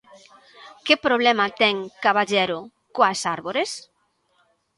[0.85, 2.59] Que problema ten Caballero
[2.95, 3.71] coas árbores?